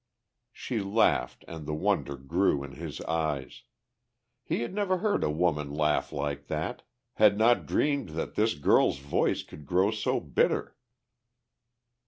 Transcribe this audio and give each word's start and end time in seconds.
She 0.51 0.79
laughed 0.79 1.45
and 1.47 1.67
the 1.67 1.75
wonder 1.75 2.17
grew 2.17 2.63
in 2.63 2.71
his 2.71 3.01
eyes. 3.01 3.61
He 4.43 4.61
had 4.61 4.73
never 4.73 4.97
heard 4.97 5.23
a 5.23 5.29
woman 5.29 5.71
laugh 5.75 6.11
like 6.11 6.47
that, 6.47 6.81
had 7.17 7.37
not 7.37 7.67
dreamed 7.67 8.09
that 8.17 8.33
this 8.33 8.55
girl's 8.55 8.97
voice 8.97 9.43
could 9.43 9.63
grow 9.67 9.91
so 9.91 10.19
bitter. 10.19 10.75